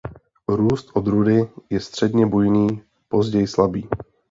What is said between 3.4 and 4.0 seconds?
slabý.